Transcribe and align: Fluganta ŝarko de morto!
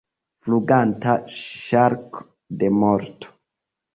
Fluganta 0.45 1.13
ŝarko 1.41 2.25
de 2.63 2.71
morto! 2.79 3.31